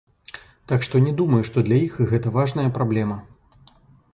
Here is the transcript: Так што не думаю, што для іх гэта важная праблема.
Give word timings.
Так 0.69 0.85
што 0.87 1.01
не 1.07 1.13
думаю, 1.19 1.41
што 1.49 1.63
для 1.67 1.77
іх 1.81 1.99
гэта 2.13 2.33
важная 2.39 2.67
праблема. 2.79 3.17